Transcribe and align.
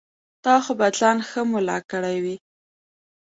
تا 0.43 0.53
خو 0.63 0.71
به 0.79 0.87
ځان 0.99 1.17
ښه 1.29 1.41
ملا 1.51 1.77
کړی 1.91 2.17
وي. 2.23 2.35